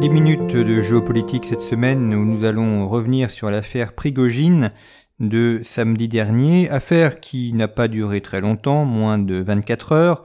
10 0.00 0.10
minutes 0.10 0.54
de 0.54 0.80
géopolitique 0.80 1.46
cette 1.46 1.60
semaine 1.60 2.14
où 2.14 2.24
nous 2.24 2.44
allons 2.44 2.86
revenir 2.86 3.32
sur 3.32 3.50
l'affaire 3.50 3.94
Prigogine 3.94 4.70
de 5.18 5.60
samedi 5.64 6.06
dernier, 6.06 6.70
affaire 6.70 7.18
qui 7.18 7.52
n'a 7.52 7.66
pas 7.66 7.88
duré 7.88 8.20
très 8.20 8.40
longtemps, 8.40 8.84
moins 8.84 9.18
de 9.18 9.34
24 9.42 9.92
heures, 9.92 10.22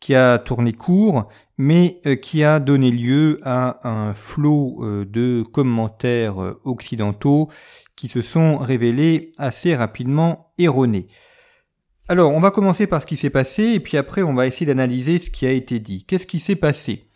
qui 0.00 0.16
a 0.16 0.38
tourné 0.38 0.72
court, 0.72 1.28
mais 1.56 2.00
euh, 2.06 2.16
qui 2.16 2.42
a 2.42 2.58
donné 2.58 2.90
lieu 2.90 3.38
à 3.44 3.88
un 3.88 4.12
flot 4.12 4.80
euh, 4.82 5.04
de 5.04 5.44
commentaires 5.44 6.42
euh, 6.42 6.60
occidentaux 6.64 7.48
qui 7.94 8.08
se 8.08 8.22
sont 8.22 8.58
révélés 8.58 9.30
assez 9.38 9.76
rapidement 9.76 10.52
erronés. 10.58 11.06
Alors, 12.08 12.32
on 12.32 12.40
va 12.40 12.50
commencer 12.50 12.88
par 12.88 13.00
ce 13.00 13.06
qui 13.06 13.16
s'est 13.16 13.30
passé, 13.30 13.74
et 13.74 13.80
puis 13.80 13.96
après, 13.96 14.22
on 14.22 14.34
va 14.34 14.48
essayer 14.48 14.66
d'analyser 14.66 15.20
ce 15.20 15.30
qui 15.30 15.46
a 15.46 15.52
été 15.52 15.78
dit. 15.78 16.04
Qu'est-ce 16.04 16.26
qui 16.26 16.40
s'est 16.40 16.56
passé? 16.56 17.08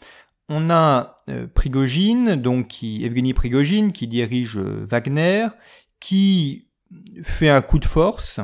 On 0.48 0.70
a 0.70 1.16
Prigogine, 1.54 2.36
donc 2.36 2.68
qui, 2.68 3.04
Evgeny 3.04 3.34
Prigogine, 3.34 3.90
qui 3.92 4.06
dirige 4.06 4.58
Wagner, 4.58 5.48
qui 5.98 6.68
fait 7.24 7.48
un 7.48 7.62
coup 7.62 7.80
de 7.80 7.84
force, 7.84 8.40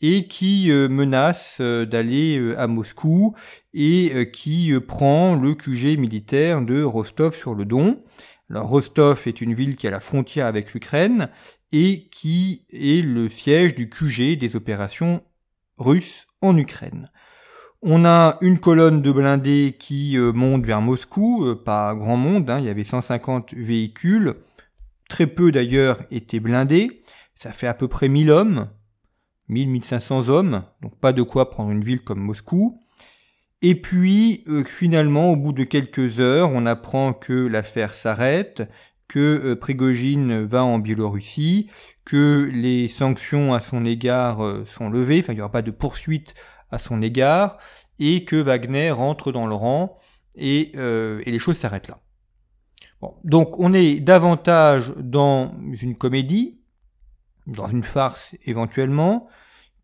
et 0.00 0.26
qui 0.26 0.70
euh, 0.70 0.88
menace 0.88 1.58
euh, 1.60 1.84
d'aller 1.84 2.38
euh, 2.38 2.58
à 2.58 2.66
Moscou 2.66 3.34
et 3.74 4.30
qui 4.32 4.72
prend 4.86 5.34
le 5.34 5.54
QG 5.54 5.98
militaire 5.98 6.62
de 6.62 6.82
Rostov 6.82 7.36
sur 7.36 7.54
le 7.54 7.64
Don. 7.64 8.02
Alors 8.50 8.68
Rostov 8.68 9.22
est 9.26 9.40
une 9.40 9.54
ville 9.54 9.76
qui 9.76 9.86
a 9.86 9.90
la 9.90 10.00
frontière 10.00 10.46
avec 10.46 10.72
l'Ukraine 10.72 11.28
et 11.70 12.08
qui 12.08 12.64
est 12.72 13.04
le 13.04 13.28
siège 13.28 13.74
du 13.74 13.88
QG 13.88 14.36
des 14.36 14.56
opérations 14.56 15.22
russes 15.78 16.26
en 16.40 16.56
Ukraine. 16.56 17.10
On 17.80 18.04
a 18.04 18.38
une 18.40 18.58
colonne 18.58 19.02
de 19.02 19.12
blindés 19.12 19.76
qui 19.78 20.16
monte 20.18 20.66
vers 20.66 20.80
Moscou, 20.80 21.54
pas 21.64 21.94
grand 21.94 22.16
monde, 22.16 22.50
hein, 22.50 22.58
il 22.58 22.64
y 22.64 22.68
avait 22.68 22.82
150 22.82 23.54
véhicules, 23.54 24.34
très 25.08 25.28
peu 25.28 25.52
d'ailleurs 25.52 26.00
étaient 26.10 26.40
blindés, 26.40 27.02
ça 27.36 27.52
fait 27.52 27.68
à 27.68 27.74
peu 27.74 27.86
près 27.86 28.08
1000 28.08 28.30
hommes, 28.30 28.68
1000-1500 29.50 30.28
hommes, 30.28 30.64
donc 30.82 30.98
pas 30.98 31.12
de 31.12 31.22
quoi 31.22 31.50
prendre 31.50 31.70
une 31.70 31.82
ville 31.82 32.02
comme 32.02 32.20
Moscou. 32.20 32.80
Et 33.62 33.80
puis 33.80 34.44
euh, 34.46 34.62
finalement, 34.64 35.30
au 35.30 35.36
bout 35.36 35.52
de 35.52 35.64
quelques 35.64 36.20
heures, 36.20 36.50
on 36.52 36.66
apprend 36.66 37.12
que 37.12 37.32
l'affaire 37.32 37.94
s'arrête, 37.94 38.68
que 39.08 39.18
euh, 39.18 39.56
Prigogine 39.56 40.44
va 40.44 40.64
en 40.64 40.78
Biélorussie, 40.78 41.68
que 42.04 42.48
les 42.52 42.88
sanctions 42.88 43.54
à 43.54 43.60
son 43.60 43.84
égard 43.84 44.44
euh, 44.44 44.64
sont 44.64 44.90
levées, 44.90 45.20
enfin 45.20 45.32
il 45.32 45.36
n'y 45.36 45.42
aura 45.42 45.50
pas 45.50 45.62
de 45.62 45.70
poursuite 45.70 46.34
à 46.70 46.78
son 46.78 47.02
égard, 47.02 47.58
et 47.98 48.24
que 48.24 48.36
Wagner 48.36 48.90
rentre 48.90 49.32
dans 49.32 49.46
le 49.46 49.54
rang, 49.54 49.96
et, 50.36 50.72
et 50.76 51.30
les 51.30 51.38
choses 51.38 51.56
s'arrêtent 51.56 51.88
là. 51.88 52.00
Bon, 53.00 53.14
donc 53.24 53.58
on 53.60 53.72
est 53.72 54.00
davantage 54.00 54.92
dans 54.96 55.54
une 55.80 55.94
comédie, 55.94 56.60
dans 57.46 57.68
une 57.68 57.82
farce 57.82 58.34
éventuellement, 58.44 59.28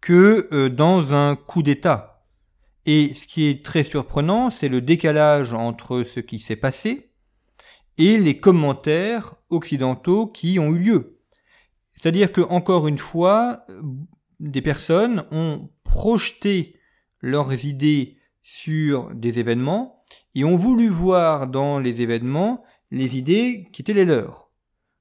que 0.00 0.48
euh, 0.52 0.68
dans 0.68 1.14
un 1.14 1.36
coup 1.36 1.62
d'État. 1.62 2.26
Et 2.86 3.14
ce 3.14 3.26
qui 3.26 3.46
est 3.48 3.64
très 3.64 3.82
surprenant, 3.82 4.50
c'est 4.50 4.68
le 4.68 4.80
décalage 4.82 5.54
entre 5.54 6.02
ce 6.02 6.20
qui 6.20 6.38
s'est 6.38 6.56
passé 6.56 7.10
et 7.96 8.18
les 8.18 8.38
commentaires 8.38 9.36
occidentaux 9.48 10.26
qui 10.26 10.58
ont 10.58 10.74
eu 10.74 10.78
lieu. 10.78 11.20
C'est-à-dire 11.92 12.32
que, 12.32 12.42
encore 12.42 12.88
une 12.88 12.98
fois, 12.98 13.62
des 14.40 14.60
personnes 14.60 15.24
ont 15.30 15.70
projeté 15.94 16.74
leurs 17.20 17.64
idées 17.64 18.16
sur 18.42 19.14
des 19.14 19.38
événements 19.38 20.04
et 20.34 20.44
ont 20.44 20.56
voulu 20.56 20.88
voir 20.88 21.46
dans 21.46 21.78
les 21.78 22.02
événements 22.02 22.64
les 22.90 23.16
idées 23.16 23.68
qui 23.72 23.82
étaient 23.82 23.92
les 23.92 24.04
leurs. 24.04 24.50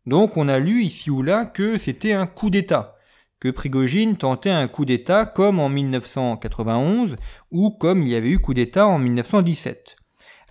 Donc 0.06 0.38
on 0.38 0.48
a 0.48 0.60
lu 0.60 0.84
ici 0.84 1.10
ou 1.10 1.24
là 1.24 1.48
que 1.48 1.80
c'était 1.80 2.14
un 2.14 2.28
coup 2.28 2.52
d'État, 2.52 2.96
que 3.40 3.50
Prigogine 3.50 4.18
tentait 4.18 4.52
un 4.52 4.68
coup 4.68 4.86
d'État 4.86 5.26
comme 5.26 5.60
en 5.60 5.68
1991 5.68 7.18
ou 7.50 7.72
comme 7.72 8.04
il 8.04 8.10
y 8.10 8.16
avait 8.16 8.30
eu 8.30 8.38
coup 8.38 8.54
d'État 8.54 8.86
en 8.86 9.00
1917. 9.00 9.96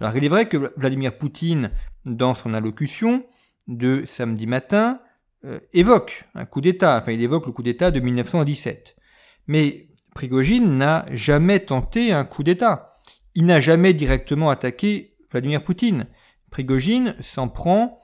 Alors 0.00 0.16
il 0.16 0.25
est 0.25 0.28
vrai 0.28 0.47
que 0.47 0.72
Vladimir 0.77 1.16
Poutine, 1.16 1.71
dans 2.05 2.34
son 2.34 2.53
allocution 2.53 3.25
de 3.69 4.03
samedi 4.06 4.49
matin, 4.49 5.00
euh, 5.45 5.61
évoque 5.72 6.25
un 6.34 6.47
coup 6.47 6.61
d'État, 6.61 6.99
enfin 7.00 7.12
il 7.12 7.22
évoque 7.22 7.47
le 7.47 7.53
coup 7.53 7.62
d'État 7.62 7.93
de 7.93 8.00
1917. 8.00 8.97
Mais 9.47 9.89
Prigogine 10.15 10.77
n'a 10.77 11.06
jamais 11.12 11.61
tenté 11.61 12.12
un 12.12 12.25
coup 12.25 12.43
d'État. 12.43 13.00
Il 13.34 13.47
n'a 13.47 13.61
jamais 13.61 13.95
directement 13.95 14.50
attaqué 14.50 15.15
Vladimir 15.31 15.65
Poutine. 15.65 16.06
Prigogine 16.50 17.15
s'en 17.21 17.49
prend 17.49 17.99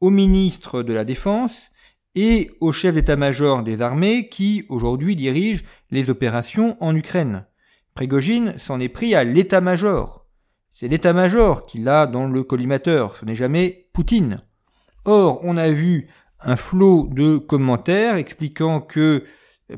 au 0.00 0.10
ministre 0.10 0.82
de 0.82 0.92
la 0.92 1.04
Défense 1.04 1.70
et 2.14 2.50
au 2.60 2.72
chef 2.72 2.94
d'état-major 2.94 3.62
des 3.62 3.80
armées 3.80 4.28
qui 4.28 4.64
aujourd'hui 4.68 5.14
dirige 5.14 5.64
les 5.90 6.10
opérations 6.10 6.76
en 6.80 6.94
Ukraine. 6.96 7.46
Prégogine 7.94 8.58
s'en 8.58 8.80
est 8.80 8.88
pris 8.88 9.14
à 9.14 9.22
l'état-major. 9.22 10.26
C'est 10.68 10.88
l'état-major 10.88 11.66
qui 11.66 11.78
l'a 11.78 12.06
dans 12.06 12.26
le 12.26 12.42
collimateur, 12.42 13.16
ce 13.16 13.24
n'est 13.24 13.34
jamais 13.34 13.88
Poutine. 13.92 14.42
Or, 15.04 15.40
on 15.42 15.56
a 15.56 15.70
vu 15.70 16.08
un 16.40 16.56
flot 16.56 17.08
de 17.12 17.36
commentaires 17.36 18.16
expliquant 18.16 18.80
que 18.80 19.24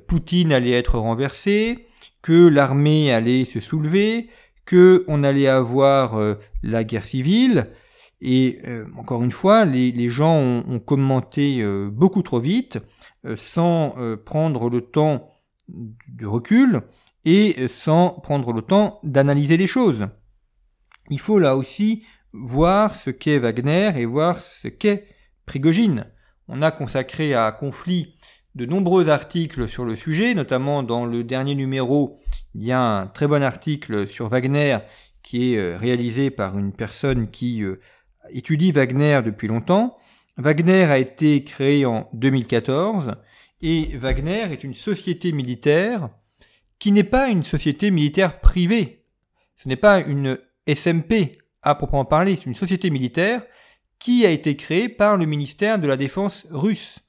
Poutine 0.06 0.52
allait 0.52 0.72
être 0.72 0.98
renversé, 0.98 1.86
que 2.22 2.48
l'armée 2.48 3.12
allait 3.12 3.44
se 3.44 3.60
soulever, 3.60 4.28
que 4.64 5.04
on 5.08 5.24
allait 5.24 5.48
avoir 5.48 6.14
euh, 6.14 6.34
la 6.62 6.84
guerre 6.84 7.04
civile, 7.04 7.68
et 8.20 8.60
euh, 8.66 8.86
encore 8.96 9.22
une 9.22 9.30
fois, 9.30 9.66
les, 9.66 10.08
gens 10.08 10.38
ont, 10.38 10.78
commenté 10.78 11.60
euh, 11.60 11.90
beaucoup 11.90 12.22
trop 12.22 12.40
vite, 12.40 12.78
sans 13.36 13.94
prendre 14.26 14.68
le 14.68 14.82
temps 14.82 15.30
de 15.68 16.26
recul 16.26 16.82
et 17.24 17.68
sans 17.68 18.10
prendre 18.10 18.52
le 18.52 18.60
temps 18.60 19.00
d'analyser 19.02 19.56
les 19.56 19.66
choses. 19.66 20.08
Il 21.08 21.18
faut 21.18 21.38
là 21.38 21.56
aussi 21.56 22.04
voir 22.34 22.96
ce 22.96 23.08
qu'est 23.08 23.38
Wagner 23.38 23.92
et 23.96 24.04
voir 24.04 24.42
ce 24.42 24.68
qu'est 24.68 25.06
Prigogine. 25.46 26.06
On 26.48 26.60
a 26.60 26.70
consacré 26.70 27.34
à 27.34 27.50
conflit 27.52 28.16
de 28.54 28.66
nombreux 28.66 29.08
articles 29.08 29.68
sur 29.68 29.84
le 29.84 29.96
sujet, 29.96 30.34
notamment 30.34 30.82
dans 30.82 31.06
le 31.06 31.24
dernier 31.24 31.54
numéro, 31.54 32.20
il 32.54 32.64
y 32.64 32.72
a 32.72 32.80
un 32.80 33.06
très 33.06 33.26
bon 33.26 33.42
article 33.42 34.06
sur 34.06 34.28
Wagner 34.28 34.78
qui 35.22 35.54
est 35.54 35.76
réalisé 35.76 36.30
par 36.30 36.56
une 36.58 36.72
personne 36.72 37.30
qui 37.30 37.64
étudie 38.30 38.70
Wagner 38.70 39.20
depuis 39.24 39.48
longtemps. 39.48 39.96
Wagner 40.36 40.84
a 40.84 40.98
été 40.98 41.42
créé 41.42 41.84
en 41.84 42.08
2014 42.12 43.12
et 43.62 43.96
Wagner 43.96 44.52
est 44.52 44.62
une 44.62 44.74
société 44.74 45.32
militaire 45.32 46.10
qui 46.78 46.92
n'est 46.92 47.02
pas 47.02 47.28
une 47.28 47.42
société 47.42 47.90
militaire 47.90 48.40
privée. 48.40 49.06
Ce 49.56 49.68
n'est 49.68 49.76
pas 49.76 50.00
une 50.00 50.38
SMP 50.68 51.38
à 51.62 51.74
proprement 51.74 52.04
parler, 52.04 52.36
c'est 52.36 52.46
une 52.46 52.54
société 52.54 52.90
militaire 52.90 53.42
qui 53.98 54.26
a 54.26 54.30
été 54.30 54.54
créée 54.54 54.88
par 54.88 55.16
le 55.16 55.24
ministère 55.24 55.78
de 55.78 55.88
la 55.88 55.96
Défense 55.96 56.46
russe, 56.50 57.00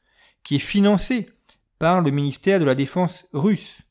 qui 0.43 0.55
est 0.55 0.59
financée 0.59 1.27
par 1.79 2.01
le 2.01 2.11
ministère 2.11 2.59
de 2.59 2.65
la 2.65 2.75
Défense 2.75 3.27
russe. 3.33 3.81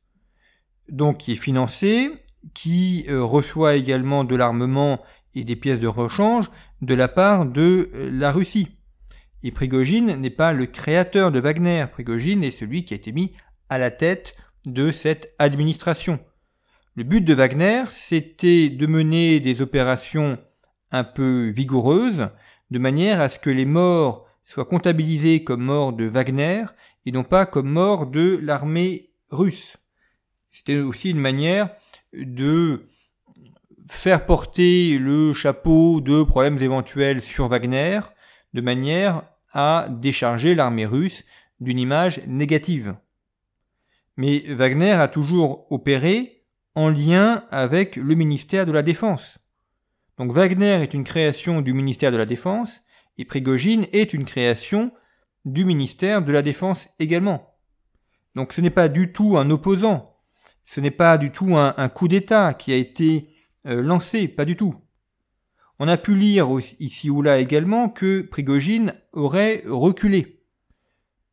Donc 0.88 1.18
qui 1.18 1.32
est 1.32 1.36
financée, 1.36 2.10
qui 2.52 3.06
euh, 3.08 3.22
reçoit 3.22 3.74
également 3.74 4.24
de 4.24 4.36
l'armement 4.36 5.02
et 5.34 5.44
des 5.44 5.56
pièces 5.56 5.80
de 5.80 5.86
rechange 5.86 6.50
de 6.82 6.94
la 6.94 7.08
part 7.08 7.46
de 7.46 7.90
euh, 7.94 8.10
la 8.12 8.32
Russie. 8.32 8.68
Et 9.42 9.50
Prigogine 9.50 10.16
n'est 10.16 10.30
pas 10.30 10.52
le 10.52 10.66
créateur 10.66 11.30
de 11.30 11.40
Wagner, 11.40 11.86
Prigogine 11.90 12.44
est 12.44 12.50
celui 12.50 12.84
qui 12.84 12.94
a 12.94 12.96
été 12.96 13.12
mis 13.12 13.32
à 13.68 13.78
la 13.78 13.90
tête 13.90 14.34
de 14.66 14.90
cette 14.90 15.34
administration. 15.38 16.18
Le 16.96 17.04
but 17.04 17.20
de 17.20 17.34
Wagner, 17.34 17.84
c'était 17.90 18.68
de 18.68 18.86
mener 18.86 19.40
des 19.40 19.60
opérations 19.60 20.38
un 20.92 21.04
peu 21.04 21.48
vigoureuses, 21.48 22.28
de 22.70 22.78
manière 22.78 23.20
à 23.20 23.28
ce 23.28 23.38
que 23.38 23.50
les 23.50 23.64
morts 23.64 24.26
soient 24.44 24.64
comptabilisés 24.64 25.42
comme 25.42 25.64
morts 25.64 25.92
de 25.92 26.04
Wagner 26.04 26.64
et 27.06 27.12
non 27.12 27.24
pas 27.24 27.46
comme 27.46 27.68
morts 27.68 28.06
de 28.06 28.38
l'armée 28.42 29.10
russe. 29.30 29.76
C'était 30.50 30.78
aussi 30.78 31.10
une 31.10 31.18
manière 31.18 31.70
de 32.12 32.86
faire 33.88 34.24
porter 34.24 34.98
le 34.98 35.32
chapeau 35.32 36.00
de 36.00 36.22
problèmes 36.22 36.62
éventuels 36.62 37.22
sur 37.22 37.48
Wagner 37.48 38.00
de 38.54 38.60
manière 38.60 39.22
à 39.52 39.88
décharger 39.90 40.54
l'armée 40.54 40.86
russe 40.86 41.24
d'une 41.60 41.78
image 41.78 42.20
négative. 42.26 42.96
Mais 44.16 44.44
Wagner 44.48 44.92
a 44.92 45.08
toujours 45.08 45.70
opéré 45.70 46.44
en 46.74 46.88
lien 46.88 47.44
avec 47.50 47.96
le 47.96 48.14
ministère 48.14 48.66
de 48.66 48.72
la 48.72 48.82
Défense. 48.82 49.38
Donc 50.18 50.32
Wagner 50.32 50.82
est 50.82 50.94
une 50.94 51.04
création 51.04 51.60
du 51.60 51.72
ministère 51.72 52.12
de 52.12 52.16
la 52.16 52.26
Défense 52.26 52.82
et 53.18 53.24
Prigogine 53.24 53.86
est 53.92 54.14
une 54.14 54.24
création 54.24 54.92
du 55.44 55.64
ministère 55.64 56.22
de 56.22 56.32
la 56.32 56.42
Défense 56.42 56.88
également. 56.98 57.54
Donc 58.34 58.52
ce 58.52 58.60
n'est 58.60 58.70
pas 58.70 58.88
du 58.88 59.12
tout 59.12 59.36
un 59.36 59.50
opposant, 59.50 60.16
ce 60.64 60.80
n'est 60.80 60.90
pas 60.90 61.18
du 61.18 61.30
tout 61.30 61.56
un, 61.56 61.88
coup 61.88 62.08
d'État 62.08 62.54
qui 62.54 62.72
a 62.72 62.76
été 62.76 63.28
euh, 63.66 63.82
lancé, 63.82 64.28
pas 64.28 64.44
du 64.44 64.56
tout. 64.56 64.74
On 65.78 65.86
On 65.86 65.88
a 65.88 65.96
pu 65.96 66.14
lire 66.14 66.48
ici 66.78 67.10
ou 67.10 67.20
là 67.20 67.38
également 67.38 67.88
que 67.88 68.22
Prigogine 68.22 68.94
aurait 69.12 69.62
reculé. 69.66 70.42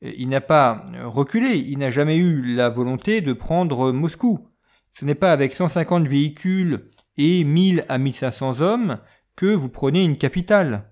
Il 0.01 0.29
n'a 0.29 0.41
pas 0.41 0.85
reculé, 1.03 1.57
il 1.57 1.77
n'a 1.77 1.91
jamais 1.91 2.17
eu 2.17 2.55
la 2.55 2.69
volonté 2.69 3.21
de 3.21 3.33
prendre 3.33 3.91
Moscou. 3.91 4.47
Ce 4.91 5.05
n'est 5.05 5.15
pas 5.15 5.31
avec 5.31 5.53
150 5.53 6.07
véhicules 6.07 6.89
et 7.17 7.43
1000 7.43 7.85
à 7.87 7.97
1500 7.97 8.61
hommes 8.61 8.99
que 9.35 9.45
vous 9.45 9.69
prenez 9.69 10.03
une 10.03 10.17
capitale. 10.17 10.90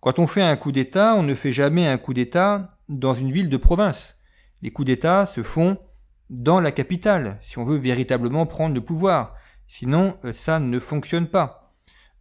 Quand 0.00 0.20
on 0.20 0.26
fait 0.28 0.42
un 0.42 0.56
coup 0.56 0.70
d'État, 0.70 1.16
on 1.16 1.24
ne 1.24 1.34
fait 1.34 1.52
jamais 1.52 1.86
un 1.86 1.98
coup 1.98 2.14
d'État 2.14 2.78
dans 2.88 3.14
une 3.14 3.32
ville 3.32 3.48
de 3.48 3.56
province. 3.56 4.16
Les 4.62 4.70
coups 4.70 4.86
d'État 4.86 5.26
se 5.26 5.42
font 5.42 5.76
dans 6.30 6.60
la 6.60 6.70
capitale, 6.70 7.38
si 7.42 7.58
on 7.58 7.64
veut 7.64 7.78
véritablement 7.78 8.46
prendre 8.46 8.74
le 8.74 8.80
pouvoir. 8.80 9.34
Sinon, 9.66 10.16
euh, 10.24 10.32
ça 10.32 10.60
ne 10.60 10.78
fonctionne 10.78 11.26
pas. 11.26 11.74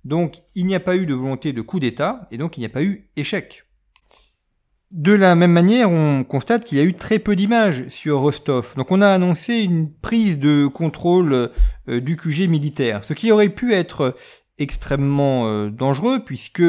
Donc, 0.06 0.42
il 0.56 0.66
n'y 0.66 0.76
a 0.76 0.80
pas 0.80 0.96
eu 0.96 1.06
de 1.06 1.14
volonté 1.14 1.54
de 1.54 1.62
coup 1.62 1.80
d'État, 1.80 2.28
et 2.32 2.38
donc 2.38 2.58
il 2.58 2.62
n'y 2.62 2.66
a 2.66 2.70
pas 2.70 2.84
eu 2.84 3.10
échec. 3.16 3.66
De 4.92 5.12
la 5.12 5.36
même 5.36 5.52
manière, 5.52 5.92
on 5.92 6.24
constate 6.24 6.64
qu'il 6.64 6.78
y 6.78 6.82
a 6.82 6.86
eu 6.86 6.94
très 6.94 7.20
peu 7.20 7.36
d'images 7.36 7.90
sur 7.90 8.20
Rostov. 8.20 8.74
Donc 8.78 8.90
on 8.90 9.02
a 9.02 9.10
annoncé 9.10 9.56
une 9.56 9.92
prise 9.92 10.40
de 10.40 10.66
contrôle 10.66 11.52
euh, 11.90 12.00
du 12.00 12.16
QG 12.16 12.48
militaire, 12.48 13.04
ce 13.04 13.14
qui 13.14 13.32
aurait 13.32 13.50
pu 13.50 13.74
être 13.74 14.16
extrêmement 14.58 15.48
euh, 15.48 15.70
dangereux 15.70 16.24
puisque 16.24 16.64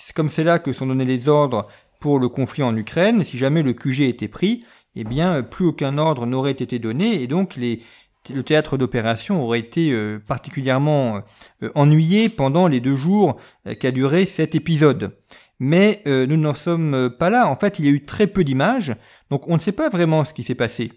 c'est 0.00 0.14
comme 0.14 0.30
c'est 0.30 0.44
là 0.44 0.58
que 0.58 0.72
sont 0.72 0.86
donnés 0.86 1.04
les 1.04 1.28
ordres 1.28 1.68
pour 2.00 2.18
le 2.18 2.28
conflit 2.28 2.62
en 2.62 2.76
Ukraine. 2.76 3.22
Si 3.24 3.38
jamais 3.38 3.62
le 3.62 3.72
QG 3.72 4.00
était 4.02 4.28
pris, 4.28 4.64
eh 4.96 5.04
bien 5.04 5.42
plus 5.42 5.66
aucun 5.66 5.98
ordre 5.98 6.26
n'aurait 6.26 6.52
été 6.52 6.78
donné 6.78 7.22
et 7.22 7.26
donc 7.26 7.56
le 7.56 8.42
théâtre 8.42 8.76
d'opération 8.76 9.44
aurait 9.44 9.60
été 9.60 9.92
euh, 9.92 10.18
particulièrement 10.26 11.22
ennuyé 11.74 12.28
pendant 12.28 12.66
les 12.66 12.80
deux 12.80 12.96
jours 12.96 13.38
qu'a 13.78 13.90
duré 13.90 14.26
cet 14.26 14.54
épisode 14.54 15.16
mais 15.60 16.02
euh, 16.06 16.26
nous 16.26 16.38
n'en 16.38 16.54
sommes 16.54 17.10
pas 17.10 17.30
là. 17.30 17.46
En 17.46 17.54
fait, 17.54 17.78
il 17.78 17.84
y 17.84 17.88
a 17.88 17.92
eu 17.92 18.04
très 18.04 18.26
peu 18.26 18.42
d'images, 18.42 18.94
donc 19.30 19.46
on 19.46 19.54
ne 19.54 19.60
sait 19.60 19.72
pas 19.72 19.90
vraiment 19.90 20.24
ce 20.24 20.32
qui 20.32 20.42
s'est 20.42 20.54
passé. 20.54 20.90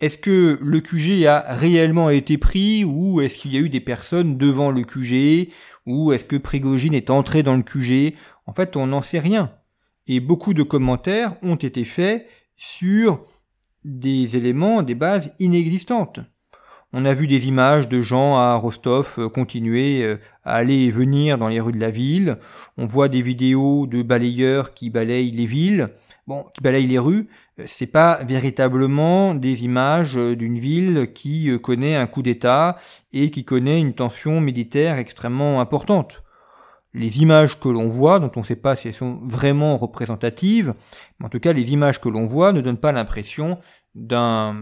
Est-ce 0.00 0.16
que 0.16 0.58
le 0.62 0.80
QG 0.80 1.26
a 1.26 1.54
réellement 1.54 2.08
été 2.08 2.38
pris 2.38 2.84
ou 2.84 3.20
est-ce 3.20 3.38
qu'il 3.38 3.52
y 3.52 3.58
a 3.58 3.60
eu 3.60 3.68
des 3.68 3.80
personnes 3.80 4.38
devant 4.38 4.70
le 4.70 4.82
QG 4.82 5.52
ou 5.86 6.12
est-ce 6.12 6.24
que 6.24 6.36
Prigogine 6.36 6.94
est 6.94 7.10
entré 7.10 7.42
dans 7.42 7.56
le 7.56 7.62
QG 7.62 8.14
En 8.46 8.52
fait, 8.52 8.76
on 8.76 8.86
n'en 8.86 9.02
sait 9.02 9.18
rien. 9.18 9.52
Et 10.06 10.20
beaucoup 10.20 10.54
de 10.54 10.62
commentaires 10.62 11.36
ont 11.42 11.56
été 11.56 11.84
faits 11.84 12.26
sur 12.56 13.26
des 13.84 14.36
éléments, 14.36 14.82
des 14.82 14.94
bases 14.94 15.34
inexistantes. 15.38 16.20
On 16.92 17.04
a 17.04 17.14
vu 17.14 17.28
des 17.28 17.46
images 17.46 17.88
de 17.88 18.00
gens 18.00 18.34
à 18.34 18.56
Rostov 18.56 19.14
euh, 19.18 19.28
continuer 19.28 20.02
euh, 20.02 20.16
à 20.42 20.56
aller 20.56 20.74
et 20.74 20.90
venir 20.90 21.38
dans 21.38 21.46
les 21.46 21.60
rues 21.60 21.70
de 21.70 21.78
la 21.78 21.90
ville. 21.90 22.36
On 22.76 22.84
voit 22.84 23.08
des 23.08 23.22
vidéos 23.22 23.86
de 23.86 24.02
balayeurs 24.02 24.74
qui 24.74 24.90
balayent 24.90 25.30
les 25.30 25.46
villes, 25.46 25.90
bon, 26.26 26.44
qui 26.52 26.60
balayent 26.60 26.88
les 26.88 26.98
rues. 26.98 27.28
Euh, 27.60 27.64
c'est 27.66 27.86
pas 27.86 28.24
véritablement 28.24 29.36
des 29.36 29.62
images 29.62 30.16
d'une 30.16 30.58
ville 30.58 31.12
qui 31.14 31.56
connaît 31.60 31.94
un 31.94 32.08
coup 32.08 32.22
d'État 32.22 32.76
et 33.12 33.30
qui 33.30 33.44
connaît 33.44 33.80
une 33.80 33.94
tension 33.94 34.40
militaire 34.40 34.98
extrêmement 34.98 35.60
importante. 35.60 36.24
Les 36.92 37.22
images 37.22 37.60
que 37.60 37.68
l'on 37.68 37.86
voit, 37.86 38.18
dont 38.18 38.32
on 38.34 38.40
ne 38.40 38.44
sait 38.44 38.56
pas 38.56 38.74
si 38.74 38.88
elles 38.88 38.94
sont 38.94 39.20
vraiment 39.22 39.76
représentatives, 39.78 40.74
mais 41.20 41.26
en 41.26 41.28
tout 41.28 41.38
cas 41.38 41.52
les 41.52 41.72
images 41.72 42.00
que 42.00 42.08
l'on 42.08 42.26
voit 42.26 42.52
ne 42.52 42.60
donnent 42.60 42.78
pas 42.78 42.90
l'impression 42.90 43.54
d'un 43.94 44.56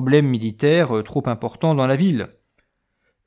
militaire 0.00 0.96
euh, 0.96 1.02
trop 1.02 1.22
important 1.26 1.74
dans 1.74 1.86
la 1.86 1.96
ville. 1.96 2.28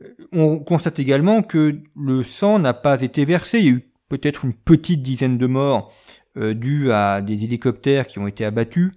Euh, 0.04 0.08
on 0.32 0.60
constate 0.60 1.00
également 1.00 1.42
que 1.42 1.82
le 1.96 2.24
sang 2.24 2.60
n'a 2.60 2.74
pas 2.74 3.02
été 3.02 3.26
versé. 3.26 3.60
Il 3.60 3.66
y 3.66 3.70
a 3.70 3.72
eu 3.72 3.92
peut-être 4.10 4.46
une 4.46 4.54
petite 4.54 5.02
dizaine 5.02 5.38
de 5.38 5.48
morts 5.48 5.94
euh, 6.38 6.54
dues 6.54 6.92
à 6.92 7.22
des 7.22 7.44
hélicoptères 7.44 8.08
qui 8.08 8.20
ont 8.20 8.28
été 8.28 8.46
abattus. 8.46 8.94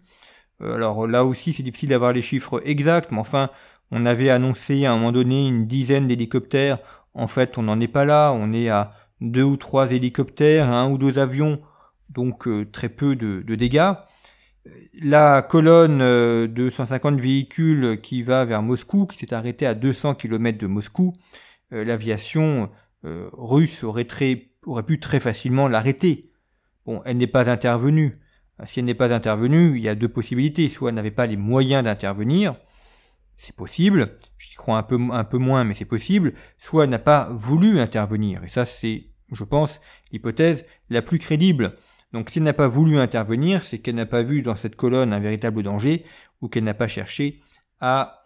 alors 0.61 1.07
là 1.07 1.25
aussi, 1.25 1.53
c'est 1.53 1.63
difficile 1.63 1.91
d'avoir 1.91 2.13
les 2.13 2.23
chiffres 2.23 2.61
exacts, 2.65 3.11
mais 3.13 3.21
enfin, 3.21 3.51
on 3.91 4.05
avait 4.07 4.31
annoncé 4.31 4.85
à 4.85 4.93
un 4.93 4.97
moment 4.97 5.13
donné 5.13 5.49
une 5.49 5.67
dizaine 5.67 6.07
d'hélicoptères. 6.07 6.79
En 7.15 7.27
fait, 7.27 7.59
on 7.59 7.63
n'en 7.63 7.81
est 7.81 7.89
pas 7.89 8.05
là. 8.05 8.33
On 8.33 8.53
est 8.53 8.69
à 8.69 8.91
deux 9.21 9.43
ou 9.43 9.57
trois 9.57 9.91
hélicoptères, 9.91 10.69
un 10.69 10.89
ou 10.91 10.99
deux 10.99 11.19
avions, 11.19 11.61
donc 12.09 12.49
très 12.73 12.89
peu 12.89 13.17
de 13.17 13.55
dégâts. 13.55 13.95
La 14.95 15.43
colonne 15.43 16.03
euh, 16.03 16.47
de 16.47 16.69
150 16.69 17.21
véhicules 17.21 18.01
qui 18.03 18.23
va 18.23 18.45
vers 18.45 18.63
Moscou, 18.63 19.07
qui 19.07 19.19
s'est 19.19 19.33
arrêtée 19.33 19.67
à 19.67 19.75
200 19.75 20.15
km 20.15 20.59
de 20.59 20.67
Moscou, 20.67 21.15
euh, 21.73 21.85
l'aviation 21.85 22.71
euh, 23.05 23.29
russe 23.33 23.85
aurait, 23.85 24.07
aurait 24.65 24.83
pu 24.83 25.01
très 25.01 25.21
facilement 25.21 25.69
l'arrêter. 25.69 26.31
Bon, 26.85 27.01
elle 27.05 27.17
n'est 27.17 27.27
pas 27.27 27.51
intervenue. 27.51 28.19
Si 28.67 28.81
elle 28.81 28.85
n'est 28.85 28.95
pas 28.95 29.15
intervenue, 29.15 29.77
il 29.77 29.83
y 29.83 29.89
a 29.89 29.95
deux 29.95 30.09
possibilités. 30.09 30.69
Soit 30.69 30.91
elle 30.91 30.97
n'avait 30.97 31.11
pas 31.11 31.27
les 31.27 31.39
moyens 31.39 31.85
d'intervenir, 31.85 32.57
c'est 33.39 33.57
possible, 33.57 34.19
j'y 34.37 34.55
crois 34.55 34.77
un 34.77 34.83
peu, 34.83 34.99
un 35.13 35.25
peu 35.25 35.39
moins, 35.39 35.65
mais 35.65 35.73
c'est 35.73 35.87
possible, 35.87 36.35
soit 36.59 36.85
elle 36.85 36.91
n'a 36.91 36.99
pas 36.99 37.31
voulu 37.33 37.81
intervenir. 37.81 38.45
Et 38.45 38.51
ça, 38.51 38.67
c'est, 38.67 39.07
je 39.33 39.45
pense, 39.45 39.81
l'hypothèse 40.13 40.67
la 40.91 41.01
plus 41.01 41.19
crédible. 41.19 41.77
Donc 42.13 42.31
si 42.31 42.39
elle 42.39 42.45
n'a 42.45 42.53
pas 42.53 42.69
voulu 42.69 42.99
intervenir, 42.99 43.65
c'est 43.65 43.79
qu'elle 43.79 43.95
n'a 43.95 44.07
pas 44.07 44.23
vu 44.23 44.43
dans 44.43 44.57
cette 44.57 44.77
colonne 44.77 45.13
un 45.13 45.21
véritable 45.21 45.63
danger 45.63 46.05
ou 46.41 46.49
qu'elle 46.49 46.65
n'a 46.65 46.75
pas 46.75 46.89
cherché 46.89 47.41
à 47.81 48.25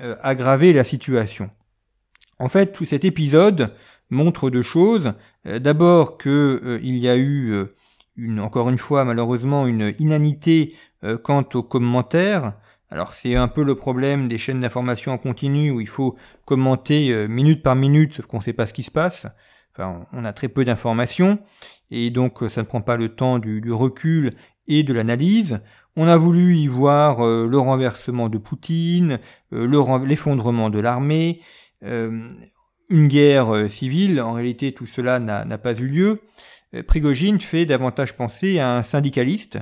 euh, 0.00 0.14
aggraver 0.22 0.72
la 0.72 0.84
situation. 0.84 1.50
En 2.38 2.48
fait, 2.48 2.72
tout 2.72 2.84
cet 2.84 3.04
épisode 3.04 3.74
montre 4.10 4.50
deux 4.50 4.62
choses. 4.62 5.14
Euh, 5.46 5.58
d'abord 5.58 6.18
qu'il 6.18 6.30
euh, 6.30 6.78
y 6.82 7.08
a 7.08 7.16
eu 7.16 7.66
une, 8.16 8.40
encore 8.40 8.68
une 8.68 8.78
fois 8.78 9.04
malheureusement 9.04 9.66
une 9.66 9.94
inanité 9.98 10.74
quant 11.22 11.46
aux 11.54 11.62
commentaires. 11.62 12.54
Alors 12.90 13.12
c'est 13.12 13.36
un 13.36 13.48
peu 13.48 13.62
le 13.62 13.74
problème 13.74 14.28
des 14.28 14.38
chaînes 14.38 14.60
d'information 14.60 15.12
en 15.12 15.18
continu 15.18 15.70
où 15.70 15.80
il 15.80 15.88
faut 15.88 16.16
commenter 16.46 17.28
minute 17.28 17.62
par 17.62 17.76
minute 17.76 18.14
sauf 18.14 18.26
qu'on 18.26 18.38
ne 18.38 18.42
sait 18.42 18.54
pas 18.54 18.66
ce 18.66 18.72
qui 18.72 18.82
se 18.82 18.90
passe. 18.90 19.26
On 20.12 20.24
a 20.24 20.32
très 20.32 20.48
peu 20.48 20.64
d'informations 20.64 21.38
et 21.90 22.10
donc 22.10 22.42
ça 22.48 22.62
ne 22.62 22.66
prend 22.66 22.80
pas 22.80 22.96
le 22.96 23.10
temps 23.10 23.38
du, 23.38 23.72
recul 23.72 24.34
et 24.68 24.82
de 24.82 24.92
l'analyse. 24.92 25.60
On 25.96 26.06
a 26.06 26.16
voulu 26.16 26.56
y 26.56 26.66
voir 26.66 27.24
euh, 27.24 27.46
le 27.46 27.58
renversement 27.58 28.28
de 28.28 28.36
Poutine, 28.36 29.18
euh, 29.52 30.04
l'effondrement 30.04 30.68
de 30.68 30.78
l'armée, 30.78 31.40
euh, 31.84 32.28
une 32.90 33.08
guerre 33.08 33.70
civile. 33.70 34.20
En 34.20 34.32
réalité, 34.32 34.72
tout 34.72 34.86
cela 34.86 35.18
n'a 35.18 35.58
pas 35.58 35.74
eu 35.74 35.86
lieu. 35.86 36.20
Prigogine 36.86 37.40
fait 37.40 37.64
davantage 37.64 38.14
penser 38.14 38.58
à 38.58 38.76
un 38.76 38.82
syndicaliste, 38.82 39.58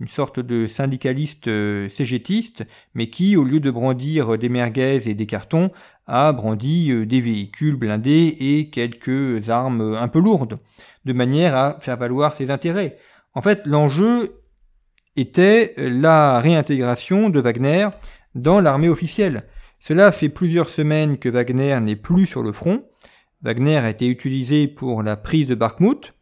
une 0.00 0.08
sorte 0.08 0.38
de 0.40 0.66
syndicaliste 0.66 1.50
cégétiste, 1.88 2.64
mais 2.94 3.10
qui, 3.10 3.36
au 3.36 3.44
lieu 3.44 3.60
de 3.60 3.70
brandir 3.70 4.38
des 4.38 4.48
merguez 4.48 5.08
et 5.08 5.14
des 5.14 5.26
cartons, 5.26 5.70
a 6.06 6.32
brandi 6.32 7.06
des 7.06 7.20
véhicules 7.20 7.76
blindés 7.76 8.36
et 8.38 8.70
quelques 8.70 9.50
armes 9.50 9.96
un 10.00 10.08
peu 10.08 10.20
lourdes 10.20 10.58
de 11.04 11.12
manière 11.12 11.56
à 11.56 11.78
faire 11.80 11.96
valoir 11.96 12.34
ses 12.34 12.50
intérêts. 12.50 12.98
En 13.34 13.42
fait, 13.42 13.66
l'enjeu 13.66 14.40
était 15.16 15.74
la 15.76 16.38
réintégration 16.38 17.28
de 17.28 17.40
Wagner 17.40 17.88
dans 18.34 18.60
l'armée 18.60 18.88
officielle. 18.88 19.42
Cela 19.80 20.12
fait 20.12 20.28
plusieurs 20.28 20.68
semaines 20.68 21.18
que 21.18 21.28
Wagner 21.28 21.78
n'est 21.80 21.96
plus 21.96 22.26
sur 22.26 22.42
le 22.42 22.52
front. 22.52 22.84
Wagner 23.42 23.78
a 23.78 23.90
été 23.90 24.06
utilisé 24.08 24.68
pour 24.68 25.02
la 25.02 25.16
prise 25.16 25.46
de 25.46 25.54
Bakhmut. 25.54 26.14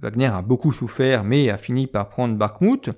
Wagner 0.00 0.26
a 0.26 0.42
beaucoup 0.42 0.72
souffert 0.72 1.24
mais 1.24 1.50
a 1.50 1.58
fini 1.58 1.86
par 1.86 2.08
prendre 2.08 2.36
Bakhmut. 2.36 2.90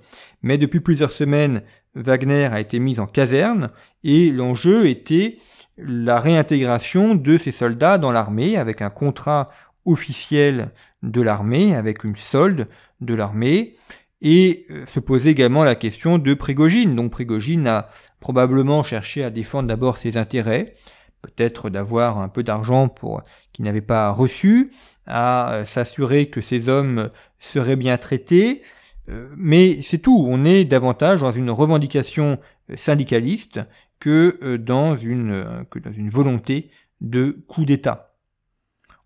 Mais 0.42 0.58
depuis 0.58 0.80
plusieurs 0.80 1.12
semaines, 1.12 1.62
Wagner 1.94 2.46
a 2.46 2.60
été 2.60 2.78
mis 2.78 3.00
en 3.00 3.06
caserne 3.06 3.70
et 4.04 4.30
l'enjeu 4.30 4.86
était 4.86 5.38
la 5.78 6.20
réintégration 6.20 7.14
de 7.14 7.38
ces 7.38 7.52
soldats 7.52 7.98
dans 7.98 8.12
l'armée 8.12 8.56
avec 8.56 8.82
un 8.82 8.90
contrat 8.90 9.48
officiel 9.84 10.72
de 11.02 11.22
l'armée, 11.22 11.74
avec 11.74 12.04
une 12.04 12.16
solde 12.16 12.68
de 13.00 13.14
l'armée, 13.14 13.76
et 14.20 14.66
euh, 14.70 14.86
se 14.86 15.00
posait 15.00 15.30
également 15.30 15.64
la 15.64 15.74
question 15.74 16.18
de 16.18 16.34
Prigogine. 16.34 16.96
Donc 16.96 17.12
Prigogine 17.12 17.66
a 17.66 17.88
probablement 18.20 18.82
cherché 18.82 19.22
à 19.22 19.30
défendre 19.30 19.68
d'abord 19.68 19.98
ses 19.98 20.16
intérêts, 20.16 20.74
peut-être 21.22 21.70
d'avoir 21.70 22.18
un 22.18 22.28
peu 22.28 22.42
d'argent 22.42 22.88
pour 22.88 23.22
qu'il 23.52 23.64
n'avait 23.64 23.80
pas 23.80 24.10
reçu, 24.10 24.72
à 25.06 25.52
euh, 25.52 25.64
s'assurer 25.64 26.30
que 26.30 26.40
ses 26.40 26.68
hommes 26.68 27.10
seraient 27.38 27.76
bien 27.76 27.96
traités, 27.98 28.62
euh, 29.08 29.28
mais 29.36 29.82
c'est 29.82 29.98
tout. 29.98 30.26
On 30.28 30.44
est 30.44 30.64
davantage 30.64 31.20
dans 31.20 31.32
une 31.32 31.50
revendication 31.50 32.38
syndicaliste 32.74 33.60
que 34.00 34.56
dans 34.56 34.96
une, 34.96 35.64
que 35.70 35.78
dans 35.78 35.92
une 35.92 36.10
volonté 36.10 36.70
de 37.00 37.44
coup 37.46 37.64
d'État. 37.64 38.16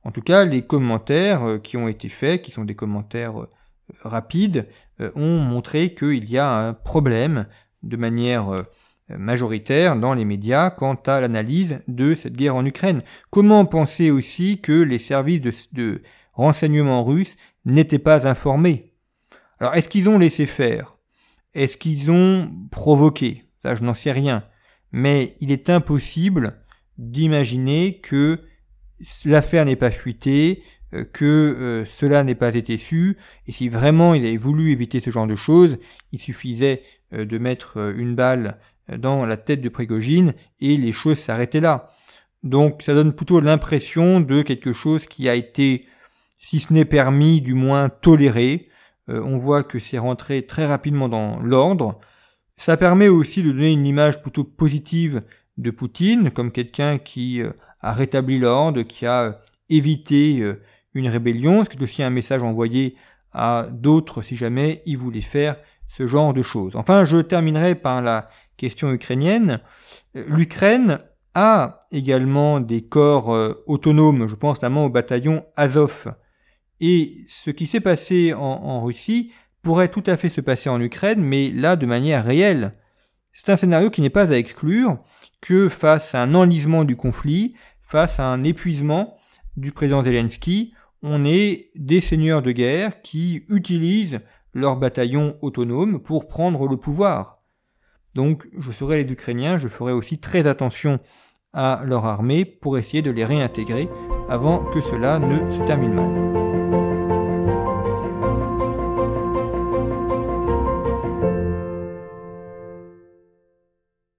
En 0.02 0.10
tout 0.12 0.22
cas, 0.22 0.44
les 0.44 0.62
commentaires 0.62 1.42
euh, 1.44 1.58
qui 1.58 1.76
ont 1.76 1.88
été 1.88 2.08
faits, 2.08 2.42
qui 2.42 2.50
sont 2.50 2.64
des 2.64 2.74
commentaires 2.74 3.40
euh, 3.40 3.48
rapides, 4.02 4.68
euh, 5.00 5.10
ont 5.14 5.38
montré 5.38 5.94
qu'il 5.94 6.30
y 6.30 6.38
a 6.38 6.50
un 6.50 6.72
problème 6.72 7.46
de 7.82 7.96
manière 7.96 8.66
majoritaire 9.18 9.96
dans 9.96 10.14
les 10.14 10.24
médias 10.24 10.70
quant 10.70 10.94
à 11.06 11.20
l'analyse 11.20 11.80
de 11.88 12.14
cette 12.14 12.36
guerre 12.36 12.56
en 12.56 12.64
Ukraine. 12.64 13.02
Comment 13.30 13.64
penser 13.64 14.10
aussi 14.10 14.60
que 14.60 14.72
les 14.72 14.98
services 14.98 15.72
de, 15.72 16.02
renseignements 16.32 17.04
russes 17.04 17.36
n'étaient 17.64 17.98
pas 17.98 18.26
informés? 18.26 18.94
Alors 19.58 19.74
est-ce 19.74 19.88
qu'ils 19.88 20.08
ont 20.08 20.18
laissé 20.18 20.46
faire? 20.46 20.96
Est-ce 21.54 21.76
qu'ils 21.76 22.10
ont 22.10 22.50
provoqué? 22.70 23.44
Ça, 23.62 23.74
je 23.74 23.82
n'en 23.82 23.94
sais 23.94 24.12
rien. 24.12 24.44
Mais 24.92 25.34
il 25.40 25.52
est 25.52 25.68
impossible 25.68 26.50
d'imaginer 26.98 28.00
que 28.00 28.40
l'affaire 29.24 29.64
n'est 29.64 29.76
pas 29.76 29.90
fuitée, 29.90 30.62
euh, 30.94 31.04
que 31.04 31.24
euh, 31.24 31.84
cela 31.84 32.24
n'ait 32.24 32.34
pas 32.34 32.54
été 32.54 32.76
su, 32.76 33.16
et 33.46 33.52
si 33.52 33.68
vraiment 33.68 34.14
il 34.14 34.26
avait 34.26 34.36
voulu 34.36 34.72
éviter 34.72 35.00
ce 35.00 35.10
genre 35.10 35.26
de 35.26 35.36
choses, 35.36 35.78
il 36.12 36.18
suffisait 36.18 36.82
euh, 37.12 37.24
de 37.24 37.38
mettre 37.38 37.94
une 37.96 38.14
balle 38.14 38.58
dans 38.88 39.26
la 39.26 39.36
tête 39.36 39.60
de 39.60 39.68
Prigogine 39.68 40.34
et 40.60 40.76
les 40.76 40.92
choses 40.92 41.18
s'arrêtaient 41.18 41.60
là. 41.60 41.90
Donc 42.42 42.82
ça 42.82 42.94
donne 42.94 43.12
plutôt 43.12 43.40
l'impression 43.40 44.20
de 44.20 44.42
quelque 44.42 44.72
chose 44.72 45.06
qui 45.06 45.28
a 45.28 45.34
été, 45.34 45.86
si 46.38 46.58
ce 46.58 46.72
n'est 46.72 46.84
permis, 46.84 47.40
du 47.40 47.54
moins 47.54 47.88
toléré. 47.88 48.68
on 49.08 49.36
voit 49.36 49.62
que 49.62 49.78
c'est 49.78 49.98
rentré 49.98 50.46
très 50.46 50.66
rapidement 50.66 51.08
dans 51.08 51.38
l'ordre. 51.40 52.00
Ça 52.56 52.76
permet 52.76 53.08
aussi 53.08 53.42
de 53.42 53.52
donner 53.52 53.72
une 53.72 53.86
image 53.86 54.22
plutôt 54.22 54.44
positive 54.44 55.22
de 55.58 55.70
Poutine 55.70 56.30
comme 56.30 56.52
quelqu'un 56.52 56.98
qui 56.98 57.42
a 57.80 57.92
rétabli 57.92 58.38
l'ordre, 58.38 58.82
qui 58.82 59.06
a 59.06 59.40
évité 59.68 60.42
une 60.94 61.08
rébellion, 61.08 61.64
ce 61.64 61.70
qui 61.70 61.78
est 61.78 61.82
aussi 61.82 62.02
un 62.02 62.10
message 62.10 62.42
envoyé 62.42 62.96
à 63.32 63.68
d'autres 63.70 64.22
si 64.22 64.36
jamais 64.36 64.82
ils 64.86 64.98
voulaient 64.98 65.20
faire 65.20 65.56
ce 65.88 66.06
genre 66.06 66.32
de 66.32 66.42
choses. 66.42 66.76
Enfin, 66.76 67.04
je 67.04 67.18
terminerai 67.18 67.74
par 67.74 68.02
la 68.02 68.28
question 68.60 68.92
ukrainienne. 68.92 69.60
Euh, 70.16 70.24
L'Ukraine 70.28 71.00
a 71.34 71.80
également 71.90 72.60
des 72.60 72.82
corps 72.82 73.34
euh, 73.34 73.64
autonomes, 73.66 74.26
je 74.26 74.34
pense 74.34 74.58
notamment 74.58 74.84
au 74.84 74.90
bataillon 74.90 75.44
Azov. 75.56 76.14
Et 76.80 77.24
ce 77.28 77.50
qui 77.50 77.66
s'est 77.66 77.80
passé 77.80 78.32
en, 78.32 78.82
Russie 78.82 79.32
pourrait 79.62 79.90
tout 79.90 80.02
à 80.06 80.16
fait 80.16 80.30
se 80.30 80.40
passer 80.40 80.70
en 80.70 80.80
Ukraine, 80.80 81.20
mais 81.20 81.50
là 81.50 81.76
de 81.76 81.84
manière 81.84 82.24
réelle. 82.24 82.72
C'est 83.32 83.50
un 83.50 83.56
scénario 83.56 83.90
qui 83.90 84.00
n'est 84.00 84.10
pas 84.10 84.32
à 84.32 84.36
exclure 84.36 84.96
que 85.42 85.68
face 85.68 86.14
à 86.14 86.22
un 86.22 86.34
enlisement 86.34 86.84
du 86.84 86.96
conflit, 86.96 87.54
face 87.82 88.18
à 88.18 88.24
un 88.24 88.42
épuisement 88.44 89.18
du 89.58 89.72
président 89.72 90.02
Zelensky, 90.02 90.72
on 91.02 91.24
est 91.24 91.68
des 91.76 92.00
seigneurs 92.00 92.42
de 92.42 92.52
guerre 92.52 93.02
qui 93.02 93.44
utilisent 93.48 94.18
leurs 94.54 94.76
bataillons 94.76 95.36
autonomes 95.42 96.00
pour 96.00 96.28
prendre 96.28 96.66
le 96.66 96.78
pouvoir. 96.78 97.39
Donc 98.14 98.48
je 98.58 98.70
serai 98.72 99.02
les 99.02 99.12
Ukrainiens, 99.12 99.56
je 99.58 99.68
ferai 99.68 99.92
aussi 99.92 100.18
très 100.18 100.46
attention 100.46 100.98
à 101.52 101.82
leur 101.84 102.04
armée 102.06 102.44
pour 102.44 102.78
essayer 102.78 103.02
de 103.02 103.10
les 103.10 103.24
réintégrer 103.24 103.88
avant 104.28 104.64
que 104.64 104.80
cela 104.80 105.18
ne 105.18 105.50
se 105.50 105.62
termine 105.62 105.94
mal. 105.94 106.29